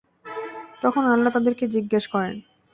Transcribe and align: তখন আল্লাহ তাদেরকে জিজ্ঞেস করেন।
তখন 0.81 1.03
আল্লাহ 1.05 1.31
তাদেরকে 1.33 1.65
জিজ্ঞেস 1.67 2.05
করেন। 2.07 2.35